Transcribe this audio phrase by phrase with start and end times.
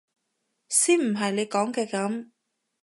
[0.67, 2.31] 先唔係你講嘅噉！